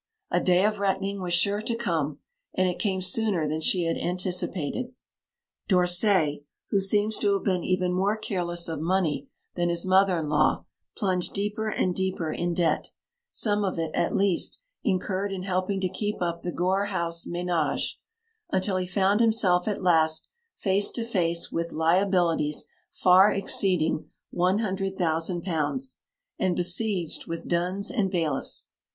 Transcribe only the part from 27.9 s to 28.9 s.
and bailiffs.